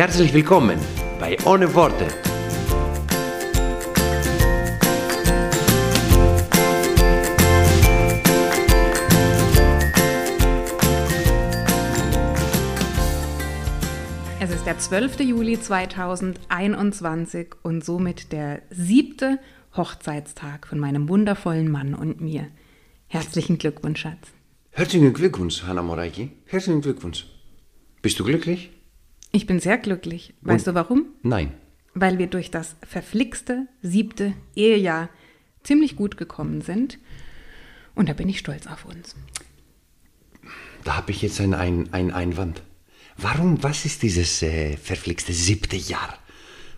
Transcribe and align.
Herzlich 0.00 0.32
willkommen 0.32 0.78
bei 1.18 1.36
Ohne 1.44 1.74
Worte. 1.74 2.06
Es 14.40 14.50
ist 14.50 14.64
der 14.64 14.78
12. 14.78 15.20
Juli 15.20 15.60
2021 15.60 17.48
und 17.62 17.84
somit 17.84 18.32
der 18.32 18.62
siebte 18.70 19.38
Hochzeitstag 19.76 20.66
von 20.66 20.78
meinem 20.78 21.10
wundervollen 21.10 21.70
Mann 21.70 21.94
und 21.94 22.22
mir. 22.22 22.48
Herzlichen 23.06 23.58
Glückwunsch, 23.58 24.00
Schatz. 24.00 24.32
Herzlichen 24.70 25.12
Glückwunsch, 25.12 25.64
Hanna 25.64 25.82
Moraiki. 25.82 26.30
Herzlichen 26.46 26.80
Glückwunsch. 26.80 27.26
Bist 28.00 28.18
du 28.18 28.24
glücklich? 28.24 28.70
Ich 29.32 29.46
bin 29.46 29.60
sehr 29.60 29.78
glücklich. 29.78 30.34
Weißt 30.42 30.66
du 30.66 30.74
warum? 30.74 31.06
Nein. 31.22 31.52
Weil 31.94 32.18
wir 32.18 32.26
durch 32.26 32.50
das 32.50 32.76
verflixte 32.86 33.66
siebte 33.82 34.34
Ehejahr 34.54 35.08
ziemlich 35.62 35.96
gut 35.96 36.16
gekommen 36.16 36.62
sind. 36.62 36.98
Und 37.94 38.08
da 38.08 38.12
bin 38.12 38.28
ich 38.28 38.38
stolz 38.38 38.66
auf 38.66 38.84
uns. 38.84 39.14
Da 40.84 40.96
habe 40.96 41.10
ich 41.10 41.22
jetzt 41.22 41.40
einen 41.40 41.54
ein, 41.54 41.92
ein 41.92 42.10
Einwand. 42.10 42.62
Warum, 43.16 43.62
was 43.62 43.84
ist 43.84 44.02
dieses 44.02 44.42
äh, 44.42 44.76
verflixte 44.76 45.32
siebte 45.32 45.76
Jahr? 45.76 46.18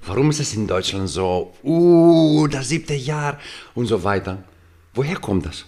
Warum 0.04 0.30
ist 0.30 0.40
es 0.40 0.54
in 0.54 0.66
Deutschland 0.66 1.08
so, 1.08 1.54
uh, 1.62 2.48
das 2.48 2.68
siebte 2.68 2.94
Jahr 2.94 3.38
und 3.74 3.86
so 3.86 4.02
weiter? 4.02 4.42
Woher 4.94 5.16
kommt 5.16 5.46
das? 5.46 5.64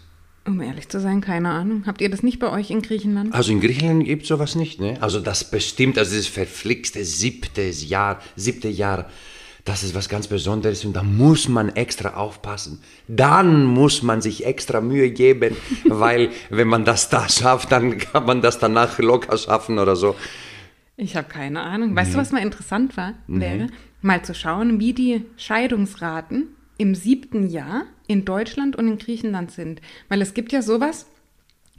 Um 0.46 0.60
ehrlich 0.60 0.88
zu 0.90 1.00
sein, 1.00 1.22
keine 1.22 1.50
Ahnung. 1.50 1.84
Habt 1.86 2.02
ihr 2.02 2.10
das 2.10 2.22
nicht 2.22 2.38
bei 2.38 2.50
euch 2.50 2.70
in 2.70 2.82
Griechenland? 2.82 3.32
Also 3.32 3.50
in 3.50 3.60
Griechenland 3.60 4.04
gibt 4.04 4.24
es 4.24 4.28
sowas 4.28 4.54
nicht, 4.54 4.78
ne? 4.78 4.98
Also 5.00 5.20
das 5.20 5.50
bestimmt, 5.50 5.96
also 5.96 6.10
dieses 6.10 6.26
verflixte 6.26 7.04
siebte 7.04 7.62
Jahr, 7.62 8.20
siebte 8.36 8.68
Jahr, 8.68 9.08
das 9.64 9.82
ist 9.82 9.94
was 9.94 10.10
ganz 10.10 10.28
Besonderes 10.28 10.84
und 10.84 10.94
da 10.94 11.02
muss 11.02 11.48
man 11.48 11.70
extra 11.70 12.10
aufpassen. 12.14 12.80
Dann 13.08 13.64
muss 13.64 14.02
man 14.02 14.20
sich 14.20 14.44
extra 14.44 14.82
Mühe 14.82 15.10
geben, 15.10 15.56
weil 15.84 16.28
wenn 16.50 16.68
man 16.68 16.84
das 16.84 17.08
da 17.08 17.26
schafft, 17.26 17.72
dann 17.72 17.96
kann 17.96 18.26
man 18.26 18.42
das 18.42 18.58
danach 18.58 18.98
locker 18.98 19.38
schaffen 19.38 19.78
oder 19.78 19.96
so. 19.96 20.14
Ich 20.98 21.16
habe 21.16 21.28
keine 21.28 21.62
Ahnung. 21.62 21.96
Weißt 21.96 22.12
du, 22.12 22.18
was 22.18 22.32
mal 22.32 22.42
interessant 22.42 22.96
war, 22.98 23.14
wäre, 23.26 23.68
mal 24.02 24.22
zu 24.22 24.34
schauen, 24.34 24.78
wie 24.78 24.92
die 24.92 25.24
Scheidungsraten 25.36 26.48
im 26.76 26.94
siebten 26.94 27.48
Jahr 27.48 27.86
in 28.06 28.24
Deutschland 28.24 28.76
und 28.76 28.88
in 28.88 28.98
Griechenland 28.98 29.50
sind. 29.50 29.80
Weil 30.08 30.20
es 30.22 30.34
gibt 30.34 30.52
ja 30.52 30.62
sowas, 30.62 31.06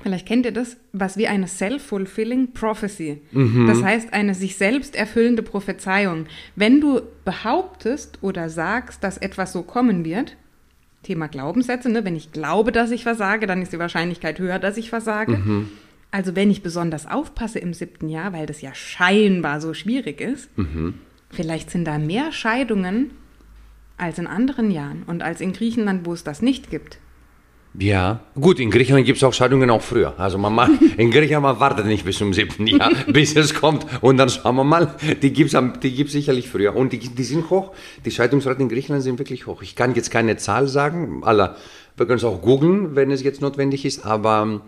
vielleicht 0.02 0.28
kennt 0.28 0.46
ihr 0.46 0.52
das, 0.52 0.78
was 0.92 1.18
wie 1.18 1.28
eine 1.28 1.48
self-fulfilling 1.48 2.54
prophecy. 2.54 3.22
Das 3.68 3.84
heißt, 3.84 4.14
eine 4.14 4.34
sich 4.34 4.56
selbst 4.58 4.96
erfüllende 4.96 5.44
Prophezeiung. 5.44 6.26
Wenn 6.56 6.82
du 6.82 7.02
behauptest 7.24 8.20
oder 8.22 8.50
sagst, 8.50 9.04
dass 9.04 9.18
etwas 9.18 9.54
so 9.54 9.64
kommen 9.64 10.04
wird, 10.06 10.36
Thema 11.04 11.28
Glaubenssätze, 11.28 11.90
ne? 11.90 12.04
wenn 12.04 12.16
ich 12.16 12.32
glaube, 12.32 12.72
dass 12.72 12.90
ich 12.90 13.04
versage, 13.04 13.46
dann 13.46 13.62
ist 13.62 13.72
die 13.72 13.80
Wahrscheinlichkeit 13.80 14.40
höher, 14.40 14.58
dass 14.58 14.78
ich 14.78 14.90
versage. 14.90 15.34
Also 16.12 16.36
wenn 16.36 16.50
ich 16.50 16.64
besonders 16.64 17.06
aufpasse 17.06 17.60
im 17.60 17.74
siebten 17.74 18.10
Jahr, 18.10 18.34
weil 18.34 18.48
das 18.48 18.62
ja 18.62 18.74
scheinbar 18.74 19.62
so 19.62 19.74
schwierig 19.74 20.22
ist, 20.22 20.50
vielleicht 21.30 21.70
sind 21.70 21.86
da 21.86 22.00
mehr 22.00 22.32
Scheidungen 22.32 23.12
als 23.98 24.20
in 24.20 24.28
anderen 24.28 24.72
Jahren 24.72 25.04
und 25.04 25.22
als 25.22 25.42
in 25.42 25.54
Griechenland, 25.54 26.06
wo 26.06 26.14
es 26.14 26.24
das 26.24 26.42
nicht 26.42 26.70
gibt. 26.70 27.00
Ja, 27.78 28.22
gut, 28.40 28.62
in 28.62 28.72
Griechenland 28.72 29.06
gibt 29.06 29.18
es 29.18 29.24
auch 29.24 29.34
Scheidungen 29.34 29.70
auch 29.70 29.82
früher. 29.82 30.18
Also 30.18 30.38
man 30.38 30.54
macht, 30.54 30.72
in 30.98 31.12
Griechenland 31.12 31.44
man 31.44 31.60
wartet 31.60 31.86
nicht 31.86 32.06
bis 32.06 32.18
zum 32.18 32.34
siebten 32.34 32.68
Jahr, 32.68 32.92
bis 33.08 33.36
es 33.36 33.54
kommt 33.54 33.86
und 34.02 34.18
dann 34.18 34.30
schauen 34.30 34.56
wir 34.56 34.64
mal, 34.64 34.96
die 35.22 35.34
gibt 35.34 35.54
es 35.54 35.62
die 35.82 35.92
gibt's 35.92 36.14
sicherlich 36.14 36.48
früher. 36.50 36.76
Und 36.76 36.94
die, 36.94 37.00
die 37.00 37.24
sind 37.24 37.50
hoch, 37.50 37.74
die 38.06 38.12
Scheidungsraten 38.12 38.62
in 38.62 38.70
Griechenland 38.70 39.04
sind 39.04 39.20
wirklich 39.20 39.46
hoch. 39.46 39.62
Ich 39.62 39.76
kann 39.76 39.94
jetzt 39.94 40.10
keine 40.10 40.38
Zahl 40.38 40.68
sagen, 40.68 41.24
aller, 41.24 41.58
wir 41.98 42.06
können 42.06 42.18
es 42.18 42.24
auch 42.24 42.42
googeln, 42.42 42.96
wenn 42.96 43.12
es 43.12 43.24
jetzt 43.24 43.42
notwendig 43.42 43.84
ist, 43.84 44.06
aber 44.06 44.62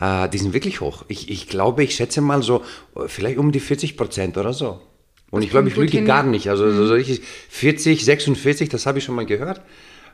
äh, 0.00 0.28
die 0.28 0.38
sind 0.38 0.52
wirklich 0.52 0.80
hoch. 0.80 1.04
Ich, 1.08 1.30
ich 1.30 1.48
glaube, 1.48 1.82
ich 1.82 1.94
schätze 1.94 2.20
mal 2.20 2.42
so, 2.42 2.62
äh, 2.94 3.08
vielleicht 3.08 3.38
um 3.38 3.50
die 3.50 3.60
40 3.60 3.96
Prozent 3.96 4.38
oder 4.38 4.52
so. 4.52 4.80
Und 5.30 5.42
ich 5.42 5.50
glaube, 5.50 5.68
ich 5.68 5.76
lüge 5.76 5.90
hin, 5.92 6.04
gar 6.04 6.22
nicht. 6.22 6.48
Also 6.48 6.70
so 6.86 6.94
richtig 6.94 7.22
40, 7.48 8.04
46, 8.04 8.68
das 8.68 8.86
habe 8.86 8.98
ich 8.98 9.04
schon 9.04 9.14
mal 9.16 9.26
gehört. 9.26 9.58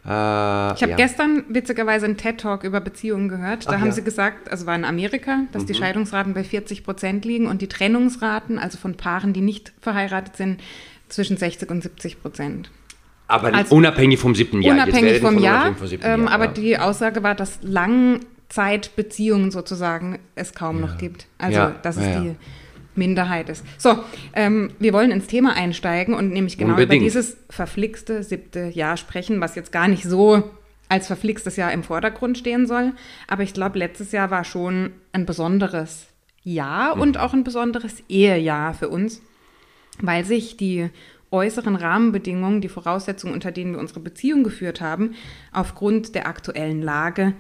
Äh, 0.05 0.09
Ich 0.09 0.11
habe 0.11 0.91
ja. 0.91 0.97
gestern 0.97 1.45
witzigerweise 1.51 2.07
einen 2.07 2.17
TED-Talk 2.17 2.65
über 2.65 2.81
Beziehungen 2.81 3.29
gehört. 3.29 3.67
Da 3.67 3.73
Ach 3.73 3.81
haben 3.81 3.87
ja. 3.89 3.93
sie 3.93 4.03
gesagt, 4.03 4.51
also 4.51 4.65
war 4.65 4.75
in 4.75 4.87
Amerika, 4.87 5.41
dass 5.53 5.65
Mhm. 5.65 5.67
die 5.67 5.75
Scheidungsraten 5.75 6.33
bei 6.33 6.43
40 6.43 6.85
Prozent 6.85 7.25
liegen 7.27 7.47
und 7.49 7.61
die 7.61 7.69
Trennungsraten, 7.69 8.59
also 8.59 8.79
von 8.79 8.95
Paaren, 8.97 9.35
die 9.35 9.43
nicht 9.43 9.73
verheiratet 9.83 10.37
sind, 10.37 10.63
zwischen 11.11 11.37
60 11.37 11.71
und 11.71 11.83
70 11.83 12.23
Prozent. 12.23 12.71
Aber 13.29 13.53
Also- 13.55 13.75
unabhängig 13.77 14.19
vom 14.19 14.35
siebten 14.35 14.63
Jahr. 14.63 14.75
Unabhängig 14.75 15.21
vom 15.21 15.39
Jahr, 15.39 15.75
vom 15.75 15.87
siebten 15.87 16.07
ähm, 16.07 16.23
Jahr, 16.25 16.33
aber 16.33 16.45
ja. 16.47 16.51
die 16.53 16.79
Aussage 16.79 17.23
war, 17.23 17.35
dass 17.35 17.59
Langzeitbeziehungen 17.63 19.51
sozusagen 19.51 20.19
es 20.35 20.55
kaum 20.55 20.81
noch 20.81 20.99
gibt. 20.99 21.27
Also, 21.39 21.59
ja, 21.59 21.75
ja. 21.85 22.21
die 22.21 22.37
Minderheit 23.01 23.49
ist. 23.49 23.65
So, 23.79 23.99
ähm, 24.35 24.71
wir 24.79 24.93
wollen 24.93 25.11
ins 25.11 25.27
Thema 25.27 25.55
einsteigen 25.55 26.15
und 26.15 26.31
nämlich 26.31 26.57
genau 26.59 26.71
Unbedingt. 26.75 26.93
über 26.95 27.05
dieses 27.05 27.37
verflixte 27.49 28.23
siebte 28.23 28.67
Jahr 28.69 28.97
sprechen, 28.97 29.41
was 29.41 29.57
jetzt 29.57 29.73
gar 29.73 29.89
nicht 29.89 30.05
so 30.05 30.49
als 30.89 31.07
verflixtes 31.09 31.57
Jahr 31.57 31.73
im 31.73 31.83
Vordergrund 31.83 32.39
stehen 32.39 32.67
soll. 32.67 32.93
Aber 33.27 33.43
ich 33.43 33.55
glaube, 33.55 33.79
letztes 33.79 34.13
Jahr 34.13 34.31
war 34.31 34.45
schon 34.45 34.93
ein 35.13 35.27
besonderes 35.27 36.07
Jahr 36.45 36.95
Mhm. 36.97 37.03
und 37.03 37.19
auch 37.19 37.33
ein 37.35 37.43
besonderes 37.45 38.03
Ehejahr 38.09 38.75
für 38.75 38.89
uns 38.89 39.21
weil 40.03 40.25
sich 40.25 40.57
die 40.57 40.89
äußeren 41.31 41.77
Rahmenbedingungen, 41.77 42.63
die 42.63 42.71
Voraussetzungen, 42.71 43.35
unter 43.35 43.53
denen 43.53 43.73
wir 43.75 43.81
unsere 43.81 44.01
Beziehung 44.01 44.43
geführt 44.45 44.81
haben, 44.81 45.15
aufgrund 45.53 46.15
der 46.15 46.27
aktuellen 46.27 46.81
Lage, 46.81 47.35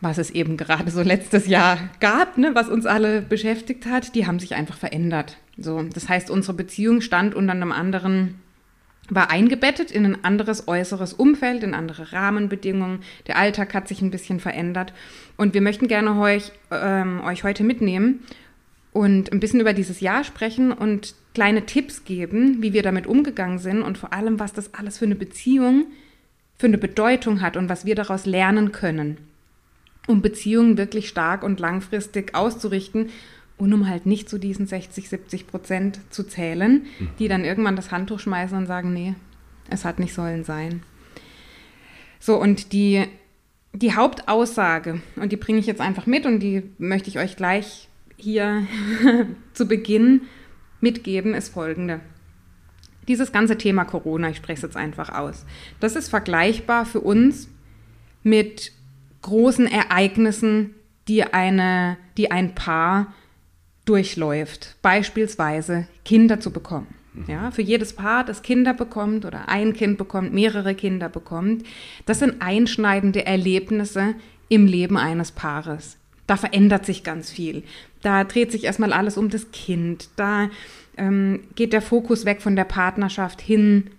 was 0.00 0.18
es 0.18 0.30
eben 0.30 0.56
gerade 0.56 0.90
so 0.90 1.02
letztes 1.02 1.46
Jahr 1.46 1.78
gab, 2.00 2.38
ne, 2.38 2.54
was 2.54 2.68
uns 2.68 2.86
alle 2.86 3.22
beschäftigt 3.22 3.86
hat, 3.86 4.14
die 4.14 4.26
haben 4.26 4.38
sich 4.38 4.54
einfach 4.54 4.76
verändert. 4.76 5.36
So, 5.56 5.82
das 5.82 6.08
heißt, 6.08 6.30
unsere 6.30 6.54
Beziehung 6.54 7.00
stand 7.00 7.34
unter 7.34 7.52
einem 7.52 7.72
anderen 7.72 8.36
war 9.10 9.30
eingebettet 9.30 9.90
in 9.90 10.06
ein 10.06 10.24
anderes 10.24 10.66
äußeres 10.66 11.12
Umfeld, 11.12 11.62
in 11.62 11.74
andere 11.74 12.12
Rahmenbedingungen. 12.12 13.00
Der 13.26 13.36
Alltag 13.36 13.74
hat 13.74 13.86
sich 13.88 14.00
ein 14.00 14.10
bisschen 14.10 14.40
verändert. 14.40 14.92
Und 15.36 15.52
wir 15.52 15.60
möchten 15.60 15.88
gerne 15.88 16.18
euch, 16.18 16.52
ähm, 16.70 17.20
euch 17.22 17.44
heute 17.44 17.64
mitnehmen 17.64 18.20
und 18.92 19.32
ein 19.32 19.40
bisschen 19.40 19.60
über 19.60 19.72
dieses 19.72 20.00
Jahr 20.00 20.24
sprechen 20.24 20.72
und 20.72 21.14
kleine 21.34 21.66
Tipps 21.66 22.04
geben, 22.04 22.62
wie 22.62 22.72
wir 22.72 22.82
damit 22.82 23.06
umgegangen 23.06 23.58
sind 23.58 23.82
und 23.82 23.98
vor 23.98 24.12
allem, 24.12 24.38
was 24.38 24.52
das 24.52 24.72
alles 24.72 24.98
für 24.98 25.04
eine 25.04 25.16
Beziehung, 25.16 25.86
für 26.56 26.66
eine 26.66 26.78
Bedeutung 26.78 27.40
hat 27.40 27.56
und 27.56 27.68
was 27.68 27.84
wir 27.84 27.96
daraus 27.96 28.24
lernen 28.24 28.72
können, 28.72 29.18
um 30.06 30.22
Beziehungen 30.22 30.76
wirklich 30.76 31.08
stark 31.08 31.42
und 31.42 31.60
langfristig 31.60 32.34
auszurichten 32.34 33.10
und 33.56 33.72
um 33.72 33.88
halt 33.88 34.06
nicht 34.06 34.28
zu 34.28 34.38
diesen 34.38 34.66
60, 34.66 35.08
70 35.08 35.46
Prozent 35.46 36.00
zu 36.10 36.24
zählen, 36.24 36.86
die 37.18 37.28
dann 37.28 37.44
irgendwann 37.44 37.76
das 37.76 37.90
Handtuch 37.90 38.20
schmeißen 38.20 38.56
und 38.58 38.66
sagen, 38.66 38.92
nee, 38.92 39.14
es 39.70 39.84
hat 39.84 39.98
nicht 39.98 40.14
sollen 40.14 40.44
sein. 40.44 40.82
So, 42.18 42.40
und 42.40 42.72
die, 42.72 43.04
die 43.72 43.94
Hauptaussage, 43.94 45.00
und 45.16 45.30
die 45.30 45.36
bringe 45.36 45.58
ich 45.58 45.66
jetzt 45.66 45.80
einfach 45.80 46.06
mit 46.06 46.26
und 46.26 46.40
die 46.40 46.62
möchte 46.78 47.08
ich 47.08 47.18
euch 47.18 47.36
gleich 47.36 47.88
hier 48.16 48.66
zu 49.52 49.66
Beginn 49.66 50.22
mitgeben, 50.80 51.34
ist 51.34 51.52
folgende. 51.52 52.00
Dieses 53.08 53.32
ganze 53.32 53.58
Thema 53.58 53.84
Corona, 53.84 54.30
ich 54.30 54.38
spreche 54.38 54.58
es 54.58 54.62
jetzt 54.62 54.76
einfach 54.76 55.10
aus, 55.10 55.44
das 55.80 55.96
ist 55.96 56.08
vergleichbar 56.08 56.86
für 56.86 57.00
uns 57.00 57.48
mit 58.22 58.72
großen 59.24 59.66
Ereignissen, 59.66 60.74
die, 61.08 61.24
eine, 61.24 61.96
die 62.16 62.30
ein 62.30 62.54
Paar 62.54 63.12
durchläuft. 63.84 64.76
Beispielsweise 64.82 65.88
Kinder 66.04 66.40
zu 66.40 66.50
bekommen. 66.50 66.86
Ja, 67.28 67.50
für 67.50 67.62
jedes 67.62 67.92
Paar, 67.92 68.24
das 68.24 68.42
Kinder 68.42 68.74
bekommt 68.74 69.24
oder 69.24 69.48
ein 69.48 69.72
Kind 69.72 69.98
bekommt, 69.98 70.32
mehrere 70.32 70.74
Kinder 70.74 71.08
bekommt, 71.08 71.64
das 72.06 72.18
sind 72.18 72.42
einschneidende 72.42 73.24
Erlebnisse 73.24 74.14
im 74.48 74.66
Leben 74.66 74.96
eines 74.96 75.30
Paares. 75.30 75.96
Da 76.26 76.36
verändert 76.36 76.86
sich 76.86 77.04
ganz 77.04 77.30
viel. 77.30 77.62
Da 78.02 78.24
dreht 78.24 78.50
sich 78.50 78.64
erstmal 78.64 78.92
alles 78.92 79.16
um 79.16 79.30
das 79.30 79.52
Kind. 79.52 80.08
Da 80.16 80.50
ähm, 80.96 81.44
geht 81.54 81.72
der 81.72 81.82
Fokus 81.82 82.24
weg 82.24 82.42
von 82.42 82.56
der 82.56 82.64
Partnerschaft 82.64 83.40
hin 83.40 83.90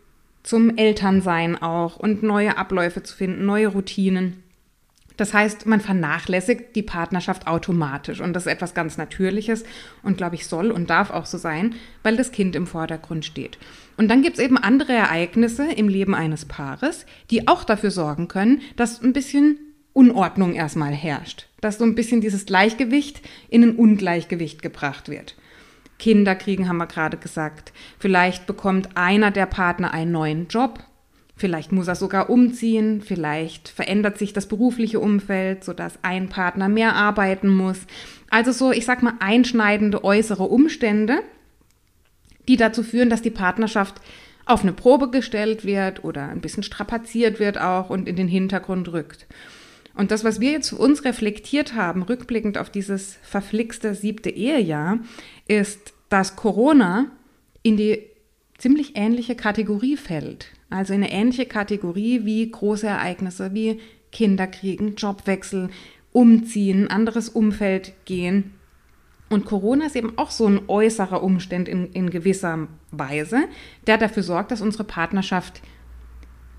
zum 0.44 0.78
Elternsein 0.78 1.60
auch 1.62 1.98
und 1.98 2.22
neue 2.22 2.58
Abläufe 2.58 3.02
zu 3.02 3.16
finden, 3.16 3.46
neue 3.46 3.68
Routinen. 3.68 4.44
Das 5.18 5.34
heißt, 5.34 5.66
man 5.66 5.82
vernachlässigt 5.82 6.76
die 6.76 6.84
Partnerschaft 6.84 7.48
automatisch 7.48 8.20
und 8.20 8.34
das 8.34 8.46
ist 8.46 8.52
etwas 8.52 8.74
ganz 8.74 8.98
Natürliches 8.98 9.64
und 10.04 10.18
glaube 10.18 10.36
ich 10.36 10.48
soll 10.48 10.72
und 10.72 10.90
darf 10.90 11.10
auch 11.12 11.26
so 11.26 11.38
sein, 11.38 11.76
weil 12.04 12.18
das 12.18 12.32
Kind 12.32 12.56
im 12.56 12.68
Vordergrund 12.68 13.26
steht. 13.26 13.58
Und 13.98 14.10
dann 14.10 14.22
gibt 14.22 14.38
es 14.38 14.44
eben 14.44 14.58
andere 14.58 14.94
Ereignisse 14.94 15.72
im 15.72 15.88
Leben 15.88 16.14
eines 16.16 16.46
Paares, 16.46 17.06
die 17.32 17.48
auch 17.48 17.64
dafür 17.64 17.92
sorgen 17.92 18.28
können, 18.28 18.62
dass 18.76 19.02
ein 19.02 19.14
bisschen 19.14 19.60
Unordnung 19.94 20.54
erstmal 20.54 20.92
herrscht, 20.92 21.48
dass 21.62 21.78
so 21.78 21.86
ein 21.86 21.96
bisschen 21.96 22.20
dieses 22.20 22.46
Gleichgewicht 22.46 23.22
in 23.50 23.64
ein 23.64 23.76
Ungleichgewicht 23.78 24.62
gebracht 24.62 25.08
wird. 25.08 25.36
Kinder 25.98 26.36
kriegen, 26.36 26.68
haben 26.68 26.78
wir 26.78 26.88
gerade 26.88 27.16
gesagt. 27.16 27.72
Vielleicht 28.00 28.48
bekommt 28.48 28.90
einer 28.98 29.32
der 29.32 29.46
Partner 29.46 29.94
einen 29.94 30.12
neuen 30.12 30.48
Job 30.48 30.84
Vielleicht 31.38 31.74
muss 31.74 31.88
er 31.88 31.96
sogar 31.96 32.30
umziehen, 32.30 33.02
vielleicht 33.02 33.68
verändert 33.68 34.18
sich 34.18 34.32
das 34.32 34.48
berufliche 34.48 35.02
Umfeld, 35.02 35.66
sodass 35.66 36.00
ein 36.02 36.30
Partner 36.30 36.70
mehr 36.70 36.96
arbeiten 36.96 37.50
muss. 37.50 37.80
Also 38.30 38.54
so, 38.54 38.72
ich 38.72 38.86
sag 38.86 39.04
mal, 39.04 39.16
einschneidende 39.20 40.04
äußere 40.04 40.44
Umstände, 40.44 41.20
die 42.48 42.56
dazu 42.56 42.84
führen, 42.84 43.10
dass 43.10 43.22
die 43.22 43.32
Partnerschaft 43.32 44.02
auf 44.46 44.62
eine 44.62 44.72
Probe 44.72 45.10
gestellt 45.10 45.66
wird 45.66 46.04
oder 46.04 46.30
ein 46.30 46.40
bisschen 46.40 46.64
strapaziert 46.64 47.40
wird 47.40 47.60
auch 47.60 47.90
und 47.90 48.08
in 48.08 48.16
den 48.16 48.28
Hintergrund 48.28 48.94
rückt. 48.94 49.26
Und 49.96 50.12
das, 50.12 50.24
was 50.24 50.40
wir 50.40 50.52
jetzt 50.52 50.70
für 50.70 50.78
uns 50.78 51.04
reflektiert 51.04 51.74
haben, 51.74 52.04
rückblickend 52.04 52.58
auf 52.58 52.70
dieses 52.70 53.18
verflixte 53.24 53.96
siebte 53.96 54.30
Ehejahr, 54.30 55.00
ist, 55.48 55.94
dass 56.10 56.36
Corona 56.36 57.12
in 57.64 57.78
die 57.78 58.04
ziemlich 58.58 58.96
ähnliche 58.96 59.36
Kategorie 59.36 59.98
fällt. 59.98 60.48
Also 60.76 60.94
in 60.94 61.04
eine 61.04 61.12
ähnliche 61.12 61.46
Kategorie 61.46 62.26
wie 62.26 62.50
große 62.50 62.88
Ereignisse, 62.88 63.54
wie 63.54 63.80
Kinderkriegen, 64.12 64.96
Jobwechsel, 64.96 65.70
Umziehen, 66.12 66.90
anderes 66.90 67.30
Umfeld 67.30 67.94
gehen. 68.06 68.54
Und 69.30 69.46
Corona 69.46 69.86
ist 69.86 69.96
eben 69.96 70.18
auch 70.18 70.32
so 70.32 70.48
ein 70.48 70.62
äußerer 70.68 71.24
Umstand 71.24 71.68
in, 71.68 71.92
in 71.94 72.10
gewisser 72.10 72.68
Weise, 72.92 73.46
der 73.88 73.98
dafür 73.98 74.24
sorgt, 74.24 74.52
dass 74.52 74.62
unsere 74.62 74.84
Partnerschaft 74.84 75.62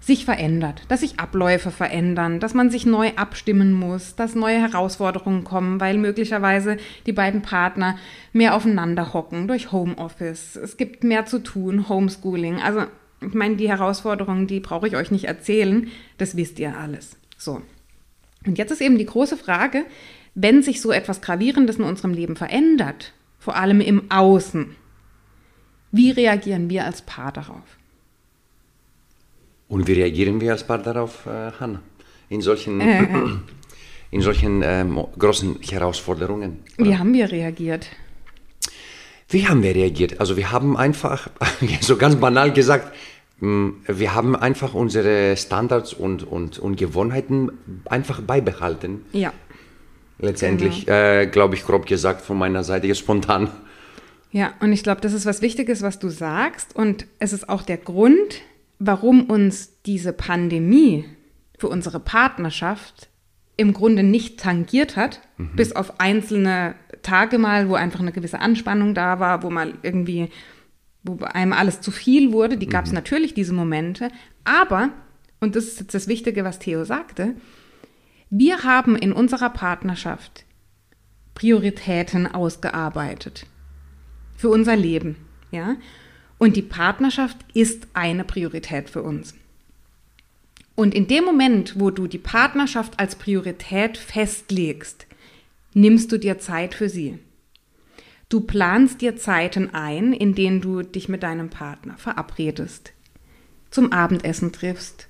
sich 0.01 0.25
verändert, 0.25 0.83
dass 0.89 1.01
sich 1.01 1.19
Abläufe 1.19 1.71
verändern, 1.71 2.39
dass 2.39 2.55
man 2.55 2.71
sich 2.71 2.87
neu 2.87 3.11
abstimmen 3.17 3.73
muss, 3.73 4.15
dass 4.15 4.35
neue 4.35 4.61
Herausforderungen 4.61 5.43
kommen, 5.43 5.81
weil 5.81 5.99
möglicherweise 5.99 6.77
die 7.07 7.13
beiden 7.13 7.43
Partner 7.43 7.97
mehr 8.33 8.55
aufeinander 8.55 9.13
hocken 9.13 9.49
durch 9.49 9.73
Homeoffice. 9.73 10.57
Es 10.57 10.77
gibt 10.77 11.03
mehr 11.03 11.27
zu 11.27 11.41
tun, 11.41 11.89
Homeschooling. 11.89 12.63
Also 12.63 12.83
ich 13.21 13.35
meine, 13.35 13.57
die 13.57 13.69
Herausforderungen, 13.69 14.47
die 14.47 14.61
brauche 14.61 14.87
ich 14.87 14.97
euch 14.97 15.11
nicht 15.11 15.25
erzählen, 15.25 15.89
das 16.19 16.37
wisst 16.37 16.59
ihr 16.59 16.77
alles. 16.77 17.17
So. 17.37 17.63
Und 18.47 18.59
jetzt 18.59 18.71
ist 18.71 18.81
eben 18.81 18.99
die 18.99 19.07
große 19.07 19.37
Frage, 19.37 19.85
wenn 20.35 20.63
sich 20.63 20.81
so 20.81 20.93
etwas 20.93 21.21
Gravierendes 21.21 21.77
in 21.77 21.85
unserem 21.85 22.13
Leben 22.13 22.37
verändert, 22.37 23.13
vor 23.39 23.57
allem 23.57 23.81
im 23.81 24.11
Außen, 24.11 24.77
wie 25.93 26.11
reagieren 26.11 26.69
wir 26.69 26.85
als 26.85 27.03
Paar 27.03 27.33
darauf? 27.33 27.79
Und 29.69 29.89
wie 29.89 29.95
reagieren 29.95 30.41
wir 30.41 30.53
als 30.53 30.65
Paar 30.65 30.79
darauf, 30.79 31.27
äh, 31.27 31.53
Hanna? 31.59 31.81
In 32.29 32.41
solchen, 32.41 32.81
äh, 32.81 33.07
in 34.11 34.21
solchen 34.21 34.63
ähm, 34.63 35.05
großen 35.19 35.61
Herausforderungen? 35.63 36.59
Oder? 36.79 36.91
Wie 36.91 36.99
haben 36.99 37.15
wir 37.15 37.31
reagiert? 37.31 37.89
Wie 39.29 39.49
haben 39.49 39.63
wir 39.63 39.75
reagiert? 39.75 40.21
Also 40.21 40.37
wir 40.37 40.53
haben 40.53 40.77
einfach, 40.77 41.29
so 41.81 41.97
ganz 41.97 42.17
banal 42.17 42.53
gesagt, 42.53 42.93
mm, 43.41 43.71
wir 43.87 44.15
haben 44.15 44.37
einfach 44.37 44.75
unsere 44.75 45.37
Standards 45.37 45.93
und, 45.93 46.23
und, 46.23 46.59
und 46.59 46.77
Gewohnheiten 46.77 47.51
einfach 47.87 48.21
beibehalten. 48.21 49.05
Ja. 49.13 49.33
Letztendlich, 50.19 50.87
genau. 50.87 50.97
äh, 50.97 51.27
glaube 51.27 51.57
ich, 51.57 51.65
grob 51.65 51.87
gesagt 51.87 52.23
von 52.23 52.39
meiner 52.39 52.65
Seite 52.65 52.87
jetzt 52.87 53.01
spontan. 53.01 53.51
Ja, 54.31 54.55
und 54.61 54.73
ich 54.73 54.83
glaube, 54.83 55.01
das 55.01 55.13
ist 55.13 55.27
was 55.27 55.43
Wichtiges, 55.43 55.83
was 55.83 55.99
du 55.99 56.09
sagst. 56.09 56.75
Und 56.75 57.07
es 57.19 57.33
ist 57.33 57.49
auch 57.49 57.63
der 57.63 57.77
Grund, 57.77 58.43
warum 58.79 59.25
uns 59.25 59.83
diese 59.83 60.13
Pandemie 60.13 61.05
für 61.59 61.69
unsere 61.69 62.01
Partnerschaft 62.01 63.09
im 63.57 63.73
Grunde 63.73 64.03
nicht 64.03 64.39
tangiert 64.39 64.97
hat, 64.97 65.21
mhm. 65.39 65.57
bis 65.57 65.73
auf 65.73 66.01
einzelne 66.01 66.75
Tage 67.07 67.39
mal, 67.39 67.69
wo 67.69 67.75
einfach 67.75 68.01
eine 68.01 68.13
gewisse 68.13 68.41
Anspannung 68.41 68.95
da 68.95 69.21
war, 69.21 69.43
wo 69.43 69.51
mal 69.51 69.75
irgendwie, 69.83 70.29
wo 71.03 71.19
einem 71.25 71.53
alles 71.53 71.81
zu 71.81 71.91
viel 71.91 72.33
wurde. 72.33 72.57
Die 72.57 72.67
gab 72.67 72.85
es 72.85 72.91
mhm. 72.91 72.97
natürlich, 72.97 73.33
diese 73.33 73.53
Momente. 73.53 74.11
Aber, 74.45 74.91
und 75.41 75.57
das 75.57 75.65
ist 75.65 75.81
jetzt 75.81 75.95
das 75.95 76.09
Wichtige, 76.09 76.45
was 76.45 76.59
Theo 76.59 76.85
sagte, 76.85 77.35
wir 78.29 78.65
haben 78.65 78.97
in 78.97 79.13
unserer 79.13 79.51
Partnerschaft 79.51 80.45
Prioritäten 81.35 82.27
ausgearbeitet 82.27 83.47
für 84.37 84.49
unser 84.49 84.75
Leben. 84.75 85.17
Ja? 85.51 85.77
Und 86.39 86.57
die 86.57 86.63
Partnerschaft 86.63 87.37
ist 87.55 87.87
eine 87.95 88.25
Priorität 88.25 88.91
für 88.91 89.03
uns. 89.03 89.35
Und 90.75 90.95
in 90.95 91.07
dem 91.07 91.25
Moment, 91.25 91.79
wo 91.79 91.91
du 91.91 92.07
die 92.07 92.19
Partnerschaft 92.19 92.99
als 92.99 93.17
Priorität 93.17 93.97
festlegst, 93.97 95.07
nimmst 95.77 96.11
du 96.11 96.19
dir 96.19 96.39
Zeit 96.39 96.75
für 96.75 96.89
sie. 96.89 97.19
Du 98.29 98.41
planst 98.41 99.03
dir 99.03 99.17
Zeiten 99.17 99.75
ein, 99.75 100.13
in 100.13 100.35
denen 100.35 100.61
du 100.61 100.83
dich 100.83 101.09
mit 101.09 101.23
deinem 101.23 101.51
Partner 101.51 101.97
verabredest, 101.99 102.93
zum 103.71 103.93
Abendessen 103.93 104.53
triffst, 104.53 105.09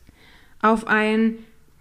auf 0.60 0.86
ein 0.86 1.36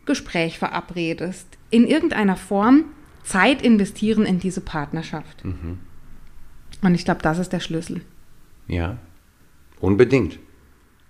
Gespräch 0.06 0.60
verabredest, 0.60 1.48
in 1.72 1.88
irgendeiner 1.88 2.38
Form 2.38 2.86
Zeit 3.24 3.64
investieren 3.64 4.24
in 4.26 4.40
diese 4.40 4.62
Partnerschaft. 4.62 5.44
Mhm. 5.44 5.80
Und 6.84 6.94
ich 6.94 7.06
glaube, 7.06 7.24
das 7.24 7.40
ist 7.40 7.52
der 7.52 7.60
Schlüssel. 7.60 8.02
Ja, 8.68 8.98
unbedingt. 9.80 10.38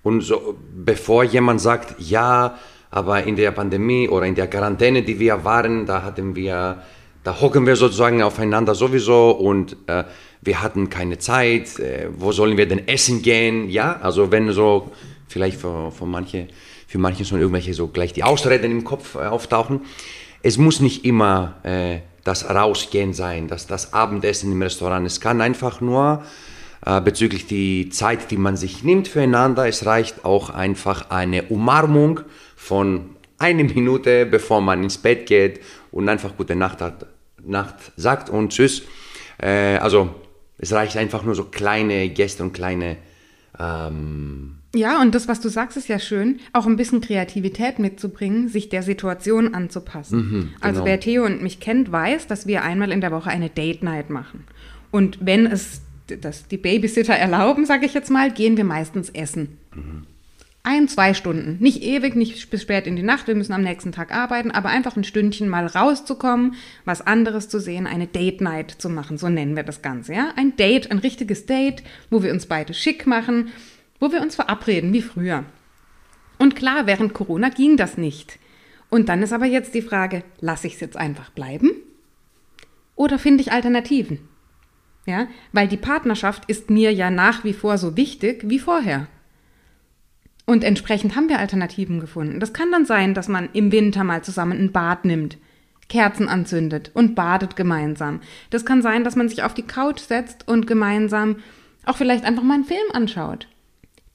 Und 0.01 0.21
so, 0.21 0.57
bevor 0.73 1.25
jemand 1.25 1.59
sagt, 1.59 1.99
ja, 1.99 2.57
aber 2.89 3.23
in 3.23 3.35
der 3.35 3.51
Pandemie 3.51 4.07
oder 4.07 4.25
in 4.25 4.35
der 4.35 4.47
Quarantäne, 4.47 5.03
die 5.03 5.19
wir 5.19 5.43
waren, 5.43 5.85
da 5.85 6.03
hatten 6.03 6.35
wir, 6.37 6.81
da 7.25 7.41
hocken 7.41 7.65
wir 7.65 7.75
sozusagen 7.75 8.21
aufeinander 8.21 8.75
sowieso 8.75 9.31
und 9.31 9.75
äh, 9.87 10.03
wir 10.41 10.61
hatten 10.61 10.91
keine 10.91 11.17
Zeit. 11.17 11.79
Äh, 11.79 12.07
wo 12.15 12.31
sollen 12.31 12.55
wir 12.55 12.67
denn 12.67 12.87
essen 12.87 13.23
gehen? 13.23 13.67
Ja, 13.67 13.99
also 13.99 14.31
wenn 14.31 14.51
so 14.51 14.91
vielleicht 15.27 15.59
für, 15.59 15.91
für 15.91 16.05
manche, 16.05 16.47
für 16.87 16.99
manche 16.99 17.25
schon 17.25 17.39
irgendwelche 17.39 17.73
so 17.73 17.87
gleich 17.87 18.13
die 18.13 18.23
Ausreden 18.23 18.71
im 18.71 18.83
Kopf 18.83 19.15
äh, 19.15 19.25
auftauchen. 19.25 19.81
Es 20.43 20.59
muss 20.59 20.81
nicht 20.81 21.03
immer 21.03 21.55
äh, 21.63 22.01
das 22.23 22.47
Rausgehen 22.47 23.13
sein, 23.13 23.47
das, 23.47 23.65
das 23.65 23.91
Abendessen 23.91 24.51
im 24.51 24.61
Restaurant. 24.61 25.07
Es 25.07 25.19
kann 25.19 25.41
einfach 25.41 25.81
nur 25.81 26.21
äh, 26.85 27.01
bezüglich 27.01 27.47
die 27.47 27.89
Zeit, 27.89 28.29
die 28.29 28.37
man 28.37 28.55
sich 28.55 28.83
nimmt 28.83 29.07
füreinander. 29.07 29.67
Es 29.67 29.87
reicht 29.87 30.25
auch 30.25 30.51
einfach 30.51 31.09
eine 31.09 31.41
Umarmung 31.43 32.19
von 32.55 33.09
eine 33.39 33.63
Minute, 33.63 34.27
bevor 34.27 34.61
man 34.61 34.83
ins 34.83 34.99
Bett 34.99 35.25
geht 35.25 35.61
und 35.91 36.07
einfach 36.07 36.37
gute 36.37 36.55
Nacht, 36.55 36.81
hat, 36.81 37.07
Nacht 37.43 37.91
sagt 37.95 38.29
und 38.29 38.49
tschüss. 38.49 38.83
Äh, 39.37 39.77
also 39.77 40.13
es 40.57 40.71
reicht 40.73 40.97
einfach 40.97 41.23
nur 41.23 41.35
so 41.35 41.45
kleine 41.45 42.09
Gäste 42.09 42.43
und 42.43 42.53
kleine... 42.53 42.97
Ähm, 43.59 44.57
ja, 44.75 45.01
und 45.01 45.15
das, 45.15 45.29
was 45.29 45.39
du 45.39 45.47
sagst, 45.47 45.77
ist 45.77 45.87
ja 45.87 45.99
schön, 45.99 46.41
auch 46.51 46.65
ein 46.65 46.75
bisschen 46.75 46.99
Kreativität 46.99 47.79
mitzubringen, 47.79 48.49
sich 48.49 48.67
der 48.67 48.83
Situation 48.83 49.53
anzupassen. 49.53 50.17
Mhm, 50.17 50.31
genau. 50.31 50.49
Also 50.59 50.85
wer 50.85 50.99
Theo 50.99 51.25
und 51.25 51.41
mich 51.41 51.61
kennt, 51.61 51.91
weiß, 51.91 52.27
dass 52.27 52.45
wir 52.45 52.63
einmal 52.63 52.91
in 52.91 52.99
der 52.99 53.11
Woche 53.11 53.29
eine 53.29 53.49
Date 53.49 53.83
Night 53.83 54.09
machen. 54.09 54.43
Und 54.91 55.19
wenn 55.21 55.45
es 55.45 55.81
das 56.07 56.47
die 56.47 56.57
Babysitter 56.57 57.13
erlauben, 57.13 57.65
sage 57.65 57.85
ich 57.85 57.93
jetzt 57.93 58.11
mal, 58.11 58.31
gehen 58.31 58.57
wir 58.57 58.65
meistens 58.65 59.09
essen. 59.09 59.57
Mhm. 59.73 60.05
Ein, 60.65 60.87
zwei 60.87 61.13
Stunden. 61.13 61.57
Nicht 61.59 61.83
ewig, 61.83 62.15
nicht 62.15 62.49
bis 62.49 62.63
spät 62.63 62.87
in 62.87 62.95
die 62.95 63.03
Nacht. 63.03 63.27
Wir 63.27 63.35
müssen 63.35 63.53
am 63.53 63.61
nächsten 63.61 63.91
Tag 63.91 64.11
arbeiten, 64.11 64.49
aber 64.49 64.69
einfach 64.69 64.97
ein 64.97 65.03
Stündchen 65.03 65.47
mal 65.47 65.67
rauszukommen, 65.67 66.55
was 66.85 67.05
anderes 67.05 67.49
zu 67.49 67.59
sehen, 67.59 67.85
eine 67.85 68.07
Date 68.07 68.41
Night 68.41 68.71
zu 68.71 68.89
machen. 68.89 69.19
So 69.19 69.29
nennen 69.29 69.55
wir 69.55 69.61
das 69.61 69.83
Ganze, 69.83 70.15
ja? 70.15 70.33
Ein 70.35 70.55
Date, 70.55 70.89
ein 70.89 70.97
richtiges 70.97 71.45
Date, 71.45 71.83
wo 72.09 72.23
wir 72.23 72.33
uns 72.33 72.47
beide 72.47 72.73
schick 72.73 73.05
machen, 73.05 73.49
wo 73.99 74.11
wir 74.11 74.23
uns 74.23 74.33
verabreden, 74.33 74.91
wie 74.91 75.03
früher. 75.03 75.45
Und 76.39 76.55
klar, 76.55 76.87
während 76.87 77.13
Corona 77.13 77.49
ging 77.49 77.77
das 77.77 77.95
nicht. 77.95 78.39
Und 78.89 79.07
dann 79.07 79.21
ist 79.21 79.33
aber 79.33 79.45
jetzt 79.45 79.75
die 79.75 79.83
Frage, 79.83 80.23
lasse 80.39 80.65
ich 80.65 80.73
es 80.73 80.79
jetzt 80.79 80.97
einfach 80.97 81.29
bleiben? 81.29 81.73
Oder 82.95 83.19
finde 83.19 83.41
ich 83.41 83.51
Alternativen? 83.51 84.17
Ja, 85.05 85.27
weil 85.51 85.67
die 85.67 85.77
Partnerschaft 85.77 86.45
ist 86.47 86.71
mir 86.71 86.91
ja 86.91 87.11
nach 87.11 87.43
wie 87.43 87.53
vor 87.53 87.77
so 87.77 87.95
wichtig 87.95 88.49
wie 88.49 88.57
vorher. 88.57 89.05
Und 90.45 90.63
entsprechend 90.63 91.15
haben 91.15 91.29
wir 91.29 91.39
Alternativen 91.39 91.99
gefunden. 91.99 92.39
Das 92.39 92.53
kann 92.53 92.71
dann 92.71 92.85
sein, 92.85 93.13
dass 93.13 93.27
man 93.27 93.49
im 93.53 93.71
Winter 93.71 94.03
mal 94.03 94.23
zusammen 94.23 94.59
ein 94.59 94.71
Bad 94.71 95.05
nimmt. 95.05 95.37
Kerzen 95.87 96.27
anzündet 96.27 96.91
und 96.93 97.15
badet 97.15 97.55
gemeinsam. 97.55 98.21
Das 98.49 98.65
kann 98.65 98.81
sein, 98.81 99.03
dass 99.03 99.15
man 99.15 99.29
sich 99.29 99.43
auf 99.43 99.53
die 99.53 99.67
Couch 99.67 99.99
setzt 99.99 100.47
und 100.47 100.65
gemeinsam 100.65 101.37
auch 101.85 101.97
vielleicht 101.97 102.25
einfach 102.25 102.43
mal 102.43 102.55
einen 102.55 102.65
Film 102.65 102.91
anschaut. 102.93 103.47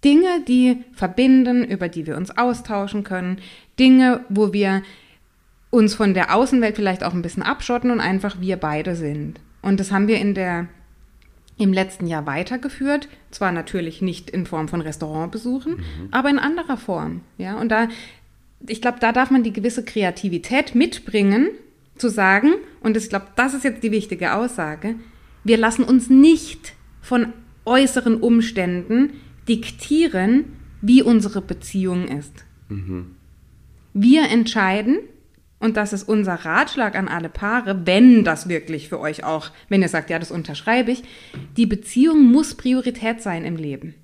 Dinge, 0.04 0.42
die 0.46 0.84
verbinden, 0.92 1.64
über 1.64 1.88
die 1.88 2.06
wir 2.06 2.16
uns 2.16 2.36
austauschen 2.36 3.04
können. 3.04 3.38
Dinge, 3.78 4.24
wo 4.28 4.52
wir 4.52 4.82
uns 5.70 5.94
von 5.94 6.14
der 6.14 6.34
Außenwelt 6.34 6.74
vielleicht 6.74 7.04
auch 7.04 7.14
ein 7.14 7.22
bisschen 7.22 7.42
abschotten 7.42 7.90
und 7.90 8.00
einfach 8.00 8.40
wir 8.40 8.56
beide 8.56 8.96
sind. 8.96 9.40
Und 9.62 9.78
das 9.78 9.92
haben 9.92 10.08
wir 10.08 10.18
in 10.18 10.34
der, 10.34 10.68
im 11.60 11.72
letzten 11.72 12.06
Jahr 12.06 12.26
weitergeführt. 12.26 13.08
Zwar 13.30 13.52
natürlich 13.52 14.02
nicht 14.02 14.30
in 14.30 14.46
Form 14.46 14.68
von 14.68 14.80
Restaurantbesuchen, 14.80 15.74
mhm. 15.74 16.08
aber 16.10 16.30
in 16.30 16.38
anderer 16.38 16.76
Form. 16.76 17.20
Ja, 17.38 17.58
und 17.58 17.68
da, 17.68 17.88
ich 18.66 18.80
glaube, 18.80 18.98
da 19.00 19.12
darf 19.12 19.30
man 19.30 19.42
die 19.42 19.52
gewisse 19.52 19.84
Kreativität 19.84 20.74
mitbringen, 20.74 21.50
zu 21.96 22.08
sagen, 22.08 22.54
und 22.80 22.96
ich 22.96 23.10
glaube, 23.10 23.26
das 23.36 23.54
ist 23.54 23.64
jetzt 23.64 23.82
die 23.82 23.90
wichtige 23.90 24.34
Aussage, 24.34 24.94
wir 25.44 25.58
lassen 25.58 25.84
uns 25.84 26.08
nicht 26.08 26.72
von 27.02 27.32
äußeren 27.64 28.16
Umständen 28.16 29.12
diktieren, 29.48 30.44
wie 30.80 31.02
unsere 31.02 31.42
Beziehung 31.42 32.08
ist. 32.08 32.44
Mhm. 32.68 33.16
Wir 33.92 34.28
entscheiden, 34.30 35.00
und 35.60 35.76
das 35.76 35.92
ist 35.92 36.08
unser 36.08 36.34
Ratschlag 36.34 36.96
an 36.96 37.06
alle 37.06 37.28
Paare, 37.28 37.86
wenn 37.86 38.24
das 38.24 38.48
wirklich 38.48 38.88
für 38.88 38.98
euch 38.98 39.24
auch, 39.24 39.50
wenn 39.68 39.82
ihr 39.82 39.88
sagt, 39.88 40.08
ja, 40.08 40.18
das 40.18 40.30
unterschreibe 40.30 40.90
ich, 40.90 41.02
die 41.56 41.66
Beziehung 41.66 42.24
muss 42.24 42.54
Priorität 42.54 43.20
sein 43.20 43.44
im 43.44 43.56
Leben. 43.56 43.94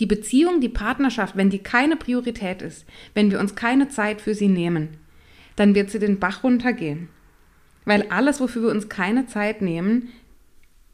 Die 0.00 0.06
Beziehung, 0.06 0.60
die 0.60 0.68
Partnerschaft, 0.68 1.36
wenn 1.36 1.50
die 1.50 1.58
keine 1.60 1.96
Priorität 1.96 2.62
ist, 2.62 2.86
wenn 3.14 3.30
wir 3.30 3.40
uns 3.40 3.54
keine 3.54 3.88
Zeit 3.88 4.20
für 4.20 4.34
sie 4.34 4.48
nehmen, 4.48 4.90
dann 5.56 5.74
wird 5.74 5.90
sie 5.90 5.98
den 5.98 6.18
Bach 6.18 6.44
runtergehen. 6.44 7.08
Weil 7.84 8.06
alles, 8.10 8.40
wofür 8.40 8.62
wir 8.62 8.70
uns 8.70 8.88
keine 8.88 9.26
Zeit 9.26 9.62
nehmen, 9.62 10.10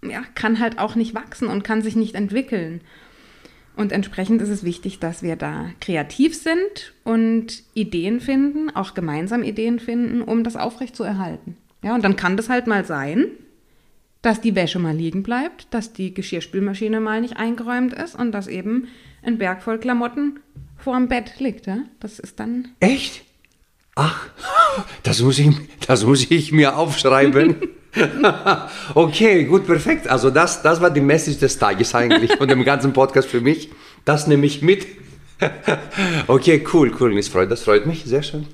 ja, 0.02 0.22
kann 0.34 0.60
halt 0.60 0.78
auch 0.78 0.94
nicht 0.94 1.14
wachsen 1.14 1.48
und 1.48 1.64
kann 1.64 1.82
sich 1.82 1.96
nicht 1.96 2.14
entwickeln. 2.14 2.82
Und 3.76 3.92
entsprechend 3.92 4.40
ist 4.40 4.50
es 4.50 4.62
wichtig, 4.62 5.00
dass 5.00 5.22
wir 5.22 5.36
da 5.36 5.70
kreativ 5.80 6.36
sind 6.36 6.94
und 7.02 7.64
Ideen 7.74 8.20
finden, 8.20 8.70
auch 8.70 8.94
gemeinsam 8.94 9.42
Ideen 9.42 9.80
finden, 9.80 10.22
um 10.22 10.44
das 10.44 10.56
aufrechtzuerhalten. 10.56 11.56
Ja, 11.82 11.94
und 11.94 12.04
dann 12.04 12.16
kann 12.16 12.36
das 12.36 12.48
halt 12.48 12.66
mal 12.66 12.84
sein, 12.84 13.26
dass 14.22 14.40
die 14.40 14.54
Wäsche 14.54 14.78
mal 14.78 14.94
liegen 14.96 15.22
bleibt, 15.22 15.66
dass 15.74 15.92
die 15.92 16.14
Geschirrspülmaschine 16.14 17.00
mal 17.00 17.20
nicht 17.20 17.36
eingeräumt 17.36 17.92
ist 17.92 18.14
und 18.14 18.32
dass 18.32 18.46
eben 18.46 18.88
ein 19.22 19.38
Berg 19.38 19.62
voll 19.62 19.78
Klamotten 19.78 20.40
vorm 20.78 21.08
Bett 21.08 21.40
liegt. 21.40 21.66
Ja? 21.66 21.78
Das 22.00 22.18
ist 22.18 22.40
dann. 22.40 22.68
Echt? 22.80 23.24
Ach, 23.96 24.26
das 25.02 25.20
muss 25.20 25.38
ich, 25.38 25.50
das 25.86 26.04
muss 26.04 26.30
ich 26.30 26.52
mir 26.52 26.76
aufschreiben. 26.76 27.56
okay, 28.94 29.44
gut, 29.44 29.66
perfekt. 29.66 30.08
Also 30.08 30.30
das, 30.30 30.62
das 30.62 30.80
war 30.80 30.90
die 30.90 31.00
Message 31.00 31.38
des 31.38 31.58
Tages 31.58 31.94
eigentlich 31.94 32.34
von 32.36 32.48
dem 32.48 32.64
ganzen 32.64 32.92
Podcast 32.92 33.28
für 33.28 33.40
mich. 33.40 33.70
Das 34.04 34.26
nehme 34.26 34.46
ich 34.46 34.62
mit. 34.62 34.86
okay, 36.26 36.64
cool, 36.72 36.92
cool. 37.00 37.14
Das 37.14 37.28
freut, 37.28 37.50
das 37.50 37.62
freut 37.62 37.86
mich, 37.86 38.04
sehr 38.04 38.22
schön. 38.22 38.46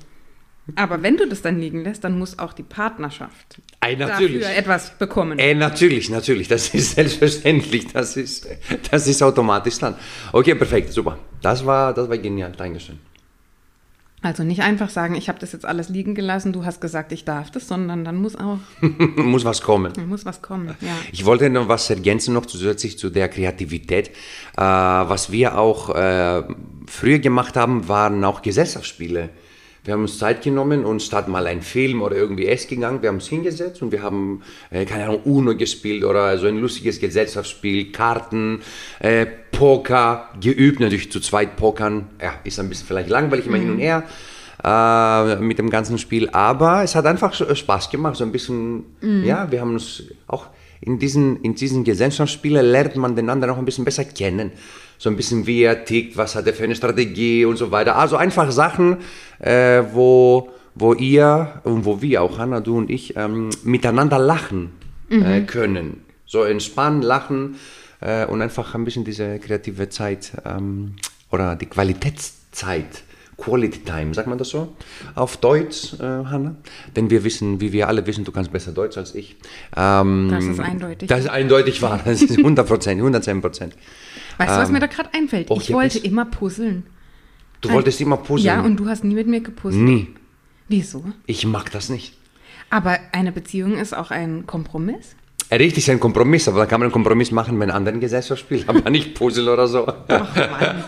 Aber 0.75 1.01
wenn 1.01 1.17
du 1.17 1.27
das 1.27 1.41
dann 1.41 1.59
liegen 1.59 1.83
lässt, 1.83 2.03
dann 2.03 2.17
muss 2.17 2.37
auch 2.37 2.53
die 2.53 2.63
Partnerschaft 2.63 3.61
Ey, 3.81 3.97
dafür 3.97 4.47
etwas 4.47 4.97
bekommen. 4.97 5.39
Ey, 5.39 5.55
natürlich, 5.55 6.09
natürlich. 6.09 6.47
Das 6.47 6.73
ist 6.73 6.91
selbstverständlich. 6.95 7.87
Das 7.91 8.15
ist, 8.15 8.47
das 8.91 9.07
ist 9.07 9.23
automatisch 9.23 9.79
dann. 9.79 9.95
Okay, 10.31 10.55
perfekt, 10.55 10.93
super. 10.93 11.17
Das 11.41 11.65
war, 11.65 11.93
das 11.93 12.07
war 12.07 12.17
genial. 12.17 12.51
Dankeschön. 12.55 12.99
Also 14.23 14.43
nicht 14.43 14.61
einfach 14.61 14.89
sagen, 14.91 15.15
ich 15.15 15.29
habe 15.29 15.39
das 15.39 15.51
jetzt 15.51 15.65
alles 15.65 15.89
liegen 15.89 16.13
gelassen, 16.13 16.53
du 16.53 16.63
hast 16.63 16.79
gesagt, 16.79 17.11
ich 17.11 17.25
darf 17.25 17.49
das, 17.49 17.67
sondern 17.67 18.05
dann 18.05 18.17
muss 18.17 18.35
auch. 18.35 18.59
muss 18.81 19.45
was 19.45 19.61
kommen. 19.61 19.93
Muss 20.07 20.25
was 20.25 20.43
kommen, 20.43 20.75
ja. 20.79 20.95
Ich 21.11 21.25
wollte 21.25 21.49
noch 21.49 21.67
was 21.67 21.89
ergänzen, 21.89 22.35
noch 22.35 22.45
zusätzlich 22.45 22.99
zu 22.99 23.09
der 23.09 23.29
Kreativität. 23.29 24.09
Äh, 24.09 24.61
was 24.61 25.31
wir 25.31 25.57
auch 25.57 25.95
äh, 25.95 26.43
früher 26.85 27.17
gemacht 27.17 27.57
haben, 27.57 27.87
waren 27.87 28.23
auch 28.23 28.43
Gesellschaftsspiele. 28.43 29.29
Wir 29.83 29.93
haben 29.95 30.01
uns 30.01 30.19
Zeit 30.19 30.43
genommen 30.43 30.85
und 30.85 31.01
statt 31.01 31.27
mal 31.27 31.47
ein 31.47 31.63
Film 31.63 32.03
oder 32.03 32.15
irgendwie 32.15 32.45
es 32.45 32.67
gegangen, 32.67 33.01
wir 33.01 33.09
haben 33.09 33.15
uns 33.15 33.27
hingesetzt 33.27 33.81
und 33.81 33.91
wir 33.91 34.03
haben, 34.03 34.43
äh, 34.69 34.85
keine 34.85 35.05
Ahnung, 35.05 35.21
Uno 35.23 35.55
gespielt 35.55 36.03
oder 36.03 36.37
so 36.37 36.45
ein 36.45 36.59
lustiges 36.59 36.99
Gesellschaftsspiel, 36.99 37.91
Karten, 37.91 38.61
äh, 38.99 39.25
Poker, 39.51 40.29
geübt, 40.39 40.79
natürlich 40.79 41.11
zu 41.11 41.19
zweit 41.19 41.55
Pokern. 41.55 42.09
Ja, 42.21 42.33
ist 42.43 42.59
ein 42.59 42.69
bisschen 42.69 42.85
vielleicht 42.85 43.09
langweilig, 43.09 43.47
immer 43.47 43.57
mhm. 43.57 43.61
hin 43.61 43.71
und 43.71 43.79
her 43.79 44.03
äh, 44.63 45.35
mit 45.37 45.57
dem 45.57 45.71
ganzen 45.71 45.97
Spiel, 45.97 46.29
aber 46.29 46.83
es 46.83 46.93
hat 46.93 47.07
einfach 47.07 47.33
Spaß 47.33 47.89
gemacht, 47.89 48.17
so 48.17 48.23
ein 48.23 48.31
bisschen, 48.31 48.85
mhm. 49.01 49.23
ja, 49.23 49.51
wir 49.51 49.61
haben 49.61 49.73
uns 49.73 50.03
auch 50.27 50.45
in 50.79 50.99
diesen, 50.99 51.41
in 51.41 51.55
diesen 51.55 51.83
Gesellschaftsspielen 51.83 52.65
lernt 52.65 52.95
man 52.97 53.15
den 53.15 53.29
anderen 53.31 53.53
auch 53.53 53.57
ein 53.57 53.65
bisschen 53.65 53.85
besser 53.85 54.03
kennen 54.03 54.51
so 55.01 55.09
ein 55.09 55.15
bisschen 55.15 55.47
wie 55.47 55.63
er 55.63 55.83
tickt, 55.83 56.15
was 56.15 56.35
hat 56.35 56.45
er 56.45 56.53
für 56.53 56.63
eine 56.63 56.75
Strategie 56.75 57.43
und 57.43 57.57
so 57.57 57.71
weiter. 57.71 57.95
Also 57.95 58.17
einfach 58.17 58.51
Sachen, 58.51 58.97
äh, 59.39 59.81
wo, 59.93 60.51
wo 60.75 60.93
ihr 60.93 61.59
und 61.63 61.85
wo 61.85 62.03
wir 62.03 62.21
auch, 62.21 62.37
Hanna, 62.37 62.59
du 62.59 62.77
und 62.77 62.91
ich, 62.91 63.17
ähm, 63.17 63.49
miteinander 63.63 64.19
lachen 64.19 64.73
äh, 65.09 65.15
mhm. 65.15 65.25
äh, 65.25 65.41
können. 65.41 66.01
So 66.27 66.43
entspannen, 66.43 67.01
lachen 67.01 67.55
äh, 67.99 68.27
und 68.27 68.43
einfach 68.43 68.75
ein 68.75 68.85
bisschen 68.85 69.03
diese 69.03 69.39
kreative 69.39 69.89
Zeit 69.89 70.33
ähm, 70.45 70.97
oder 71.31 71.55
die 71.55 71.65
Qualitätszeit. 71.65 73.01
Quality 73.37 73.79
Time, 73.79 74.13
sagt 74.13 74.27
man 74.27 74.37
das 74.37 74.49
so? 74.49 74.75
Auf 75.15 75.37
Deutsch, 75.37 75.95
äh, 75.95 76.03
Hanna? 76.03 76.57
Denn 76.95 77.09
wir 77.09 77.23
wissen, 77.23 77.59
wie 77.59 77.71
wir 77.71 77.87
alle 77.87 78.05
wissen, 78.05 78.23
du 78.23 78.31
kannst 78.31 78.51
besser 78.51 78.71
Deutsch 78.71 78.97
als 78.99 79.15
ich. 79.15 79.35
Ähm, 79.75 80.29
das 80.29 80.45
ist 80.45 80.59
eindeutig. 80.59 81.09
Das 81.09 81.21
ist 81.21 81.29
eindeutig 81.29 81.81
wahr. 81.81 81.99
Das 82.05 82.21
ist 82.21 82.37
100 82.37 82.67
Prozent, 82.67 82.99
110 82.99 83.41
Prozent. 83.41 83.73
Weißt 84.37 84.51
du, 84.51 84.57
was 84.57 84.69
ähm, 84.69 84.73
mir 84.73 84.79
da 84.79 84.87
gerade 84.87 85.13
einfällt? 85.13 85.49
Oh, 85.49 85.57
ich 85.59 85.71
wollte 85.71 85.99
immer 85.99 86.25
puzzeln. 86.25 86.83
Du 87.61 87.69
Ein, 87.69 87.75
wolltest 87.75 88.01
immer 88.01 88.17
puzzeln? 88.17 88.45
Ja, 88.45 88.61
und 88.61 88.77
du 88.77 88.87
hast 88.87 89.03
nie 89.03 89.13
mit 89.13 89.27
mir 89.27 89.41
gepuzzelt. 89.41 89.83
Nie. 89.83 90.07
Wieso? 90.67 91.03
Ich 91.25 91.45
mag 91.45 91.71
das 91.71 91.89
nicht. 91.89 92.17
Aber 92.69 92.97
eine 93.11 93.31
Beziehung 93.31 93.77
ist 93.77 93.95
auch 93.95 94.11
ein 94.11 94.45
Kompromiss? 94.47 95.15
Richtig, 95.51 95.91
ein 95.91 95.99
Kompromiss, 95.99 96.47
aber 96.47 96.59
da 96.59 96.65
kann 96.65 96.79
man 96.79 96.85
einen 96.85 96.93
Kompromiss 96.93 97.29
machen, 97.31 97.59
wenn 97.59 97.69
anderen 97.71 97.99
Gesellschaft 97.99 98.39
spielt, 98.39 98.69
aber 98.69 98.89
nicht 98.89 99.13
Puzzle 99.15 99.49
oder 99.49 99.67
so. 99.67 99.85
Ach 99.85 100.35
Mann, 100.35 100.83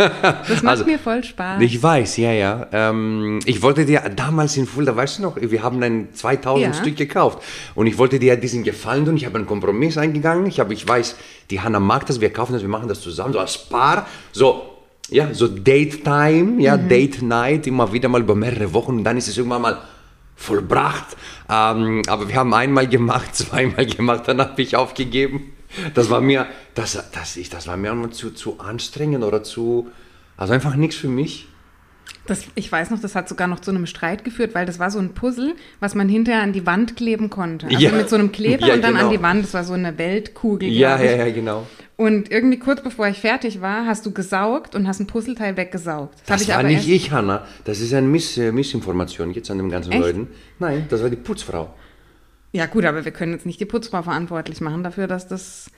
das 0.47 0.63
macht 0.63 0.65
also, 0.65 0.85
mir 0.85 0.97
voll 0.97 1.21
Spaß. 1.21 1.61
Ich 1.61 1.83
weiß, 1.83 2.15
ja, 2.15 2.31
ja. 2.31 2.67
Ähm, 2.71 3.39
ich 3.45 3.61
wollte 3.61 3.85
dir 3.85 3.99
damals 4.15 4.55
in 4.55 4.65
Fulda, 4.65 4.95
weißt 4.95 5.17
du 5.17 5.23
noch, 5.23 5.35
wir 5.37 5.61
haben 5.61 5.83
ein 5.83 6.13
2000 6.13 6.65
ja. 6.65 6.73
Stück 6.73 6.95
gekauft 6.95 7.43
und 7.75 7.87
ich 7.87 7.97
wollte 7.97 8.19
dir 8.19 8.37
diesen 8.37 8.63
Gefallen 8.63 9.05
tun, 9.05 9.17
ich 9.17 9.25
habe 9.25 9.37
einen 9.37 9.47
Kompromiss 9.47 9.97
eingegangen, 9.97 10.45
ich, 10.45 10.61
habe, 10.61 10.73
ich 10.73 10.87
weiß, 10.87 11.17
die 11.49 11.61
Hanna 11.61 11.79
mag 11.79 12.05
das, 12.05 12.21
wir 12.21 12.31
kaufen 12.31 12.53
das, 12.53 12.61
wir 12.61 12.69
machen 12.69 12.87
das 12.87 13.01
zusammen, 13.01 13.33
so 13.33 13.39
als 13.39 13.57
Paar, 13.57 14.07
so 14.31 14.69
ja, 15.09 15.33
so 15.33 15.47
Date 15.47 16.03
Time, 16.03 16.61
ja, 16.61 16.77
mhm. 16.77 16.89
Date 16.89 17.21
Night, 17.21 17.67
immer 17.67 17.91
wieder 17.91 18.09
mal 18.09 18.21
über 18.21 18.35
mehrere 18.35 18.73
Wochen 18.73 18.97
und 18.97 19.03
dann 19.03 19.17
ist 19.17 19.27
es 19.27 19.37
irgendwann 19.37 19.61
mal 19.61 19.81
vollbracht. 20.35 21.15
Ähm, 21.49 22.01
aber 22.07 22.27
wir 22.27 22.35
haben 22.35 22.53
einmal 22.53 22.87
gemacht, 22.87 23.35
zweimal 23.35 23.85
gemacht, 23.85 24.23
dann 24.27 24.39
habe 24.39 24.61
ich 24.61 24.75
aufgegeben. 24.75 25.53
Das 25.95 26.09
war 26.09 26.21
mir, 26.21 26.47
das, 26.75 27.03
das, 27.11 27.35
ich, 27.35 27.49
das 27.49 27.67
war 27.67 27.77
mir 27.77 28.11
zu, 28.11 28.31
zu 28.31 28.59
anstrengend 28.59 29.23
oder 29.23 29.43
zu, 29.43 29.87
also 30.37 30.53
einfach 30.53 30.75
nichts 30.75 30.95
für 30.95 31.07
mich. 31.07 31.47
Das, 32.25 32.45
ich 32.55 32.71
weiß 32.71 32.89
noch, 32.89 33.01
das 33.01 33.15
hat 33.15 33.27
sogar 33.27 33.47
noch 33.47 33.59
zu 33.59 33.71
einem 33.71 33.85
Streit 33.85 34.23
geführt, 34.23 34.55
weil 34.55 34.65
das 34.65 34.79
war 34.79 34.89
so 34.89 34.99
ein 34.99 35.13
Puzzle, 35.13 35.55
was 35.81 35.93
man 35.93 36.07
hinterher 36.07 36.41
an 36.41 36.53
die 36.53 36.65
Wand 36.65 36.95
kleben 36.95 37.29
konnte. 37.29 37.67
Also 37.67 37.79
ja. 37.79 37.91
mit 37.91 38.09
so 38.09 38.15
einem 38.15 38.31
Kleber 38.31 38.65
ja, 38.67 38.75
und 38.75 38.81
dann 38.81 38.93
genau. 38.93 39.07
an 39.07 39.11
die 39.11 39.21
Wand. 39.21 39.43
Das 39.43 39.53
war 39.53 39.65
so 39.65 39.73
eine 39.73 39.97
Weltkugel. 39.97 40.69
Ja, 40.69 41.01
ja, 41.01 41.17
ja, 41.17 41.31
genau. 41.31 41.67
Und 41.97 42.31
irgendwie 42.31 42.59
kurz 42.59 42.81
bevor 42.81 43.07
ich 43.07 43.19
fertig 43.19 43.61
war, 43.61 43.85
hast 43.85 44.05
du 44.05 44.11
gesaugt 44.11 44.73
und 44.73 44.87
hast 44.87 44.99
ein 44.99 45.07
Puzzleteil 45.07 45.57
weggesaugt. 45.57 46.15
Das, 46.25 46.45
das 46.45 46.55
war 46.55 46.63
nicht 46.63 46.87
ich, 46.87 47.11
Hanna. 47.11 47.45
Das 47.65 47.81
ist 47.81 47.93
eine 47.93 48.07
Miss, 48.07 48.37
äh, 48.37 48.51
Missinformation 48.51 49.31
jetzt 49.31 49.51
an 49.51 49.57
den 49.57 49.69
ganzen 49.69 49.91
Echt? 49.91 50.01
Leuten. 50.01 50.27
Nein, 50.59 50.85
das 50.89 51.03
war 51.03 51.09
die 51.09 51.17
Putzfrau. 51.17 51.73
Ja 52.53 52.67
gut, 52.67 52.85
aber 52.85 53.03
wir 53.03 53.11
können 53.11 53.33
jetzt 53.33 53.45
nicht 53.45 53.59
die 53.59 53.65
Putzfrau 53.65 54.01
verantwortlich 54.01 54.61
machen 54.61 54.83
dafür, 54.83 55.07
dass 55.07 55.27
das... 55.27 55.69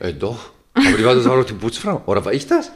Äh, 0.00 0.14
doch. 0.14 0.50
Aber 0.74 0.96
die 0.96 1.04
war, 1.04 1.14
das 1.14 1.28
war 1.28 1.36
doch 1.36 1.44
die 1.44 1.52
Putzfrau. 1.52 2.02
Oder 2.06 2.24
war 2.24 2.32
ich 2.32 2.46
das? 2.46 2.72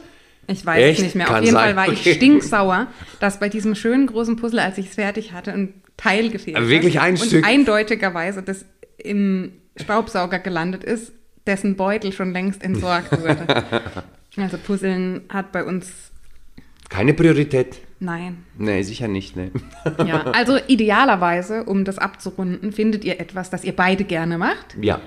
Ich 0.47 0.65
weiß 0.65 0.81
Echt? 0.81 0.99
es 0.99 1.03
nicht 1.03 1.15
mehr. 1.15 1.25
Kann 1.27 1.37
Auf 1.37 1.41
jeden 1.43 1.53
sein. 1.53 1.75
Fall 1.75 1.87
war 1.87 1.93
ich 1.93 2.13
stinksauer, 2.13 2.87
dass 3.19 3.39
bei 3.39 3.49
diesem 3.49 3.75
schönen 3.75 4.07
großen 4.07 4.37
Puzzle, 4.37 4.59
als 4.59 4.77
ich 4.77 4.87
es 4.87 4.95
fertig 4.95 5.33
hatte, 5.33 5.51
ein 5.51 5.73
Teil 5.97 6.29
gefehlt 6.29 6.57
hat. 6.57 6.67
Wirklich 6.67 6.99
ein 6.99 7.15
und 7.15 7.25
Stück? 7.25 7.45
eindeutigerweise 7.45 8.41
das 8.43 8.65
im 8.97 9.51
Staubsauger 9.75 10.39
gelandet 10.39 10.83
ist, 10.83 11.11
dessen 11.45 11.75
Beutel 11.75 12.11
schon 12.13 12.31
längst 12.31 12.63
entsorgt 12.63 13.11
wurde. 13.21 13.65
also 14.37 14.57
Puzzeln 14.57 15.21
hat 15.29 15.51
bei 15.51 15.63
uns... 15.63 16.11
Keine 16.89 17.13
Priorität? 17.13 17.79
Nein. 17.99 18.45
Nee, 18.57 18.83
sicher 18.83 19.07
nicht, 19.07 19.35
ne. 19.35 19.51
ja, 20.05 20.23
also 20.31 20.57
idealerweise, 20.67 21.63
um 21.63 21.83
das 21.83 21.97
abzurunden, 21.97 22.71
findet 22.71 23.03
ihr 23.03 23.19
etwas, 23.19 23.49
das 23.49 23.63
ihr 23.63 23.75
beide 23.75 24.03
gerne 24.03 24.37
macht. 24.37 24.77
Ja. 24.79 25.01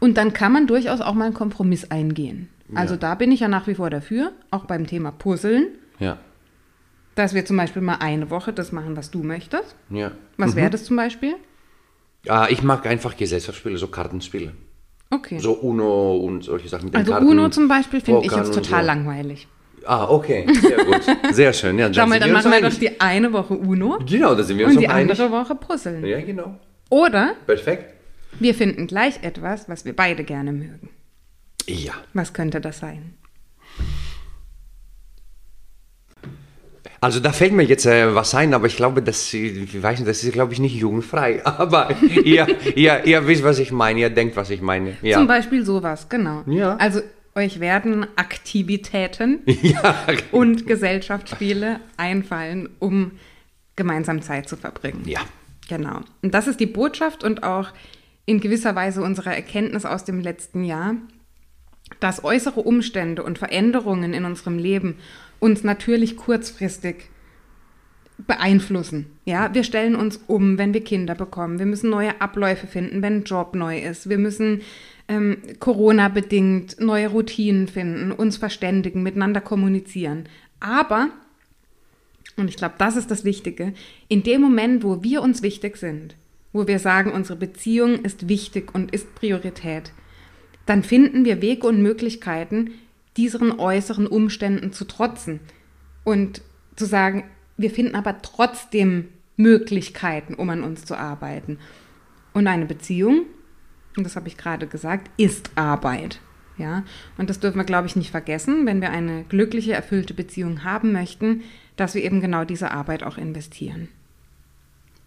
Und 0.00 0.18
dann 0.18 0.32
kann 0.32 0.52
man 0.52 0.66
durchaus 0.66 1.00
auch 1.00 1.14
mal 1.14 1.26
einen 1.26 1.34
Kompromiss 1.34 1.90
eingehen. 1.90 2.48
Also 2.76 2.94
ja. 2.94 3.00
da 3.00 3.14
bin 3.14 3.32
ich 3.32 3.40
ja 3.40 3.48
nach 3.48 3.66
wie 3.66 3.74
vor 3.74 3.90
dafür, 3.90 4.32
auch 4.50 4.64
beim 4.64 4.86
Thema 4.86 5.10
Puzzeln. 5.12 5.68
Ja. 5.98 6.18
Dass 7.14 7.34
wir 7.34 7.44
zum 7.44 7.56
Beispiel 7.56 7.82
mal 7.82 7.96
eine 8.00 8.30
Woche 8.30 8.52
das 8.52 8.72
machen, 8.72 8.96
was 8.96 9.10
du 9.10 9.22
möchtest. 9.22 9.76
Ja. 9.90 10.12
Was 10.36 10.52
mhm. 10.52 10.56
wäre 10.56 10.70
das 10.70 10.84
zum 10.84 10.96
Beispiel? 10.96 11.36
Ah, 12.28 12.46
ich 12.50 12.62
mag 12.62 12.86
einfach 12.86 13.16
Gesellschaftsspiele, 13.16 13.76
so 13.76 13.88
Kartenspiele. 13.88 14.52
Okay. 15.10 15.38
So 15.38 15.52
Uno 15.52 16.16
und 16.16 16.42
solche 16.42 16.68
Sachen. 16.68 16.86
mit 16.86 16.96
also 16.96 17.12
Karten, 17.12 17.28
Uno 17.28 17.48
zum 17.50 17.68
Beispiel 17.68 18.00
finde 18.00 18.24
ich 18.24 18.32
jetzt 18.32 18.54
total 18.54 18.80
so. 18.80 18.86
langweilig. 18.86 19.46
Ah, 19.86 20.08
okay. 20.08 20.46
Sehr 20.60 20.84
gut. 20.84 21.02
Sehr 21.32 21.52
schön. 21.52 21.78
Ja, 21.78 21.88
Schau 21.92 22.06
mal, 22.06 22.18
dann 22.18 22.30
wir 22.30 22.34
machen 22.34 22.50
wir 22.50 22.62
doch 22.62 22.74
die 22.74 23.00
eine 23.00 23.32
Woche 23.32 23.54
Uno 23.54 23.98
Genau, 24.06 24.34
da 24.34 24.42
sind 24.42 24.58
wir 24.58 24.66
uns 24.66 24.76
und 24.76 24.80
die 24.80 24.88
einig. 24.88 25.20
andere 25.20 25.30
Woche 25.30 25.54
Puzzeln. 25.54 26.04
Ja, 26.04 26.20
genau. 26.20 26.58
Oder 26.90 27.34
Perfekt. 27.46 27.94
wir 28.40 28.54
finden 28.54 28.86
gleich 28.86 29.22
etwas, 29.22 29.68
was 29.68 29.84
wir 29.84 29.94
beide 29.94 30.24
gerne 30.24 30.52
mögen. 30.52 30.88
Ja. 31.66 31.92
Was 32.12 32.32
könnte 32.32 32.60
das 32.60 32.78
sein? 32.78 33.14
Also 37.00 37.20
da 37.20 37.32
fällt 37.32 37.52
mir 37.52 37.64
jetzt 37.64 37.84
äh, 37.84 38.14
was 38.14 38.34
ein, 38.34 38.54
aber 38.54 38.66
ich 38.66 38.76
glaube, 38.76 39.02
das, 39.02 39.32
ich 39.34 39.82
weiß 39.82 39.98
nicht, 39.98 40.08
das 40.08 40.24
ist, 40.24 40.32
glaube 40.32 40.54
ich, 40.54 40.58
nicht 40.58 40.74
jugendfrei. 40.74 41.44
Aber 41.58 41.90
ihr, 42.24 42.46
ihr, 42.74 43.04
ihr 43.04 43.26
wisst, 43.26 43.44
was 43.44 43.58
ich 43.58 43.72
meine, 43.72 44.00
ihr 44.00 44.08
denkt, 44.08 44.36
was 44.36 44.48
ich 44.48 44.62
meine. 44.62 44.96
Ja. 45.02 45.18
Zum 45.18 45.26
Beispiel 45.26 45.66
sowas, 45.66 46.08
genau. 46.08 46.44
Ja. 46.46 46.76
Also 46.76 47.02
euch 47.34 47.60
werden 47.60 48.06
Aktivitäten 48.16 49.40
ja. 49.46 49.96
und 50.32 50.66
Gesellschaftsspiele 50.66 51.80
einfallen, 51.98 52.70
um 52.78 53.12
gemeinsam 53.76 54.22
Zeit 54.22 54.48
zu 54.48 54.56
verbringen. 54.56 55.02
ja. 55.04 55.20
Genau. 55.68 56.00
Und 56.22 56.34
das 56.34 56.46
ist 56.46 56.60
die 56.60 56.66
Botschaft 56.66 57.24
und 57.24 57.42
auch 57.42 57.70
in 58.26 58.40
gewisser 58.40 58.74
Weise 58.74 59.02
unsere 59.02 59.34
Erkenntnis 59.34 59.84
aus 59.84 60.04
dem 60.04 60.20
letzten 60.20 60.64
Jahr, 60.64 60.94
dass 62.00 62.24
äußere 62.24 62.60
Umstände 62.60 63.22
und 63.22 63.38
Veränderungen 63.38 64.12
in 64.12 64.24
unserem 64.24 64.58
Leben 64.58 64.96
uns 65.40 65.64
natürlich 65.64 66.16
kurzfristig 66.16 67.10
beeinflussen. 68.18 69.06
Ja, 69.24 69.52
wir 69.54 69.64
stellen 69.64 69.96
uns 69.96 70.20
um, 70.26 70.56
wenn 70.56 70.72
wir 70.72 70.84
Kinder 70.84 71.14
bekommen. 71.14 71.58
Wir 71.58 71.66
müssen 71.66 71.90
neue 71.90 72.20
Abläufe 72.20 72.66
finden, 72.66 73.02
wenn 73.02 73.18
ein 73.18 73.24
Job 73.24 73.54
neu 73.54 73.78
ist. 73.78 74.08
Wir 74.08 74.18
müssen 74.18 74.62
ähm, 75.08 75.38
Corona-bedingt 75.58 76.80
neue 76.80 77.08
Routinen 77.08 77.66
finden, 77.66 78.12
uns 78.12 78.36
verständigen, 78.36 79.02
miteinander 79.02 79.40
kommunizieren. 79.40 80.28
Aber 80.60 81.10
und 82.36 82.48
ich 82.48 82.56
glaube, 82.56 82.74
das 82.78 82.96
ist 82.96 83.10
das 83.10 83.24
Wichtige. 83.24 83.74
In 84.08 84.22
dem 84.22 84.40
Moment, 84.40 84.82
wo 84.82 85.02
wir 85.02 85.22
uns 85.22 85.42
wichtig 85.42 85.76
sind, 85.76 86.16
wo 86.52 86.66
wir 86.66 86.78
sagen, 86.78 87.12
unsere 87.12 87.38
Beziehung 87.38 88.00
ist 88.04 88.28
wichtig 88.28 88.74
und 88.74 88.92
ist 88.92 89.14
Priorität, 89.14 89.92
dann 90.66 90.82
finden 90.82 91.24
wir 91.24 91.42
Wege 91.42 91.66
und 91.66 91.82
Möglichkeiten, 91.82 92.72
diesen 93.16 93.58
äußeren 93.58 94.06
Umständen 94.06 94.72
zu 94.72 94.84
trotzen 94.86 95.40
und 96.04 96.42
zu 96.76 96.84
sagen, 96.84 97.24
wir 97.56 97.70
finden 97.70 97.94
aber 97.94 98.22
trotzdem 98.22 99.08
Möglichkeiten, 99.36 100.34
um 100.34 100.50
an 100.50 100.62
uns 100.62 100.84
zu 100.84 100.96
arbeiten. 100.96 101.58
Und 102.32 102.46
eine 102.46 102.66
Beziehung, 102.66 103.26
und 103.96 104.04
das 104.04 104.16
habe 104.16 104.28
ich 104.28 104.36
gerade 104.36 104.66
gesagt, 104.66 105.10
ist 105.16 105.50
Arbeit. 105.54 106.20
Ja, 106.56 106.84
und 107.18 107.30
das 107.30 107.40
dürfen 107.40 107.58
wir, 107.58 107.64
glaube 107.64 107.88
ich, 107.88 107.96
nicht 107.96 108.12
vergessen, 108.12 108.64
wenn 108.64 108.80
wir 108.80 108.90
eine 108.90 109.24
glückliche, 109.24 109.72
erfüllte 109.72 110.14
Beziehung 110.14 110.62
haben 110.62 110.92
möchten, 110.92 111.42
dass 111.76 111.94
wir 111.96 112.04
eben 112.04 112.20
genau 112.20 112.44
diese 112.44 112.70
Arbeit 112.70 113.02
auch 113.02 113.18
investieren. 113.18 113.88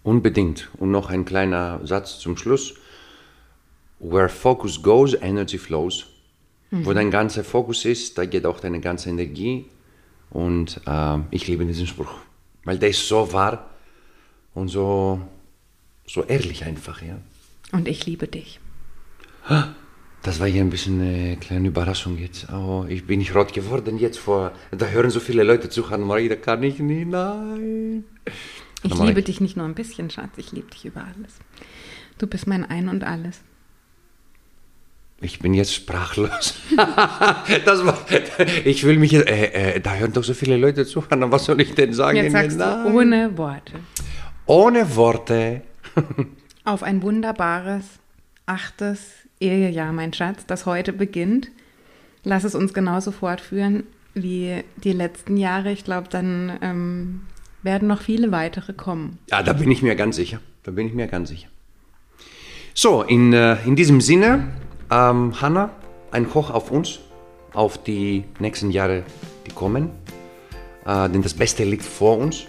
Unbedingt. 0.03 0.69
Und 0.77 0.91
noch 0.91 1.09
ein 1.09 1.23
kleiner 1.23 1.85
Satz 1.85 2.19
zum 2.19 2.35
Schluss. 2.35 2.75
Where 3.99 4.29
focus 4.29 4.81
goes, 4.81 5.13
energy 5.13 5.57
flows. 5.57 6.05
Wo 6.69 6.93
dein 6.93 7.11
ganzer 7.11 7.43
Fokus 7.43 7.85
ist, 7.85 8.17
da 8.17 8.25
geht 8.25 8.45
auch 8.45 8.59
deine 8.59 8.81
ganze 8.81 9.09
Energie. 9.09 9.65
Und 10.29 10.81
ähm, 10.85 11.25
ich 11.31 11.47
liebe 11.47 11.65
diesen 11.65 11.87
Spruch, 11.87 12.13
weil 12.65 12.77
der 12.77 12.89
ist 12.89 13.07
so 13.07 13.31
wahr 13.31 13.69
und 14.53 14.67
so, 14.67 15.21
so 16.05 16.23
ehrlich 16.23 16.65
einfach. 16.65 17.01
Ja. 17.01 17.19
Und 17.71 17.87
ich 17.87 18.05
liebe 18.05 18.27
dich. 18.27 18.59
Das 20.23 20.41
war 20.41 20.47
hier 20.47 20.61
ein 20.61 20.69
bisschen 20.69 20.99
eine 20.99 21.37
kleine 21.37 21.69
Überraschung 21.69 22.17
jetzt. 22.17 22.51
Oh, 22.51 22.85
ich 22.89 23.07
bin 23.07 23.19
nicht 23.19 23.33
rot 23.33 23.53
geworden 23.53 23.97
jetzt 23.97 24.19
vor. 24.19 24.51
Da 24.71 24.87
hören 24.87 25.09
so 25.09 25.21
viele 25.21 25.43
Leute 25.43 25.69
zu, 25.69 25.83
Marie, 25.83 26.27
da 26.27 26.35
kann 26.35 26.61
ich 26.63 26.79
nicht. 26.79 27.07
Nein. 27.07 28.03
Ich 28.83 28.93
liebe 28.93 29.15
recht. 29.15 29.27
dich 29.29 29.39
nicht 29.39 29.55
nur 29.55 29.65
ein 29.65 29.73
bisschen, 29.73 30.09
Schatz, 30.09 30.37
ich 30.37 30.51
liebe 30.51 30.69
dich 30.69 30.83
über 30.83 31.05
alles. 31.05 31.39
Du 32.17 32.27
bist 32.27 32.45
mein 32.45 32.65
Ein 32.65 32.89
und 32.89 33.05
alles. 33.05 33.41
Ich 35.19 35.39
bin 35.39 35.55
jetzt 35.55 35.73
sprachlos. 35.73 36.55
das 37.65 37.85
war, 37.85 37.97
ich 38.65 38.83
will 38.83 38.99
mich 38.99 39.13
äh, 39.13 39.75
äh, 39.75 39.79
da 39.79 39.95
hören 39.95 40.13
doch 40.13 40.23
so 40.23 40.35
viele 40.35 40.57
Leute 40.57 40.85
zu. 40.85 41.03
Was 41.09 41.45
soll 41.45 41.59
ich 41.59 41.73
denn 41.73 41.91
sagen? 41.93 42.17
Jetzt 42.17 42.33
sagst 42.33 42.59
du 42.59 42.85
ohne 42.93 43.35
Worte. 43.35 43.73
Ohne 44.45 44.95
Worte. 44.95 45.61
Auf 46.65 46.83
ein 46.83 47.01
wunderbares, 47.01 47.83
achtes 48.45 49.13
Ehejahr, 49.39 49.91
mein 49.91 50.13
Schatz, 50.13 50.45
das 50.45 50.65
heute 50.67 50.93
beginnt. 50.93 51.49
Lass 52.23 52.43
es 52.43 52.53
uns 52.53 52.73
genauso 52.73 53.11
fortführen 53.11 53.83
wie 54.13 54.63
die 54.83 54.93
letzten 54.93 55.37
Jahre. 55.37 55.71
Ich 55.71 55.83
glaube, 55.83 56.09
dann 56.09 56.59
ähm, 56.61 57.21
werden 57.63 57.87
noch 57.87 58.01
viele 58.01 58.31
weitere 58.31 58.73
kommen. 58.73 59.17
Ja, 59.31 59.41
da 59.41 59.53
bin 59.53 59.71
ich 59.71 59.81
mir 59.81 59.95
ganz 59.95 60.15
sicher. 60.15 60.39
Da 60.63 60.71
bin 60.71 60.87
ich 60.87 60.93
mir 60.93 61.07
ganz 61.07 61.29
sicher. 61.29 61.47
So, 62.73 63.01
in, 63.01 63.33
äh, 63.33 63.57
in 63.65 63.75
diesem 63.75 64.01
Sinne, 64.01 64.49
ähm, 64.91 65.41
Hanna, 65.41 65.69
ein 66.11 66.33
Hoch 66.33 66.49
auf 66.49 66.71
uns, 66.71 66.99
auf 67.53 67.77
die 67.83 68.23
nächsten 68.39 68.71
Jahre, 68.71 69.03
die 69.45 69.51
kommen. 69.51 69.91
Äh, 70.85 71.09
denn 71.09 71.21
das 71.21 71.33
Beste 71.33 71.63
liegt 71.63 71.83
vor 71.83 72.17
uns. 72.17 72.45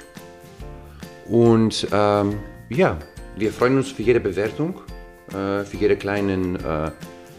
Und 1.27 1.87
ähm, 1.93 2.39
ja, 2.71 2.99
wir 3.37 3.53
freuen 3.53 3.77
uns 3.77 3.91
für 3.91 4.03
jede 4.03 4.21
Bewertung, 4.21 4.81
äh, 5.29 5.65
für 5.65 5.77
jede 5.79 5.97
kleinen 5.97 6.57
äh, 6.57 6.91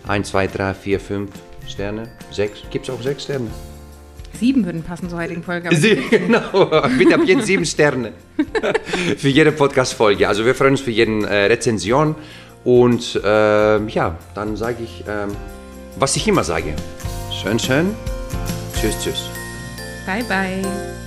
1, 0.07 0.29
2, 0.29 0.47
3, 0.47 0.73
4, 0.73 0.99
5 0.99 1.31
Sterne, 1.67 2.09
6. 2.31 2.63
Gibt 2.71 2.87
es 2.87 2.93
auch 2.93 3.01
6 3.01 3.23
Sterne? 3.23 3.47
Sieben 4.33 4.63
würden 4.63 4.83
passen 4.83 5.09
zur 5.09 5.19
heutigen 5.19 5.43
Folge. 5.43 5.69
aber 5.69 5.75
Sie, 5.75 5.95
genau, 6.09 6.65
bitte 6.97 7.15
ab 7.15 7.21
jetzt 7.25 7.45
sieben 7.45 7.65
Sterne 7.65 8.13
für 9.17 9.27
jede 9.27 9.51
Podcast-Folge. 9.51 10.27
Also 10.27 10.45
wir 10.45 10.55
freuen 10.55 10.71
uns 10.71 10.81
für 10.81 10.91
jeden 10.91 11.23
äh, 11.23 11.45
Rezension 11.45 12.15
und 12.69 13.19
ähm, 13.25 13.89
ja, 13.89 14.15
dann 14.35 14.55
sage 14.55 14.83
ich, 14.83 15.03
ähm, 15.07 15.35
was 15.97 16.15
ich 16.15 16.27
immer 16.27 16.43
sage. 16.43 16.75
Schön, 17.31 17.57
schön. 17.57 17.95
Tschüss, 18.79 18.95
tschüss. 19.01 19.29
Bye, 20.05 20.23
bye. 20.23 20.98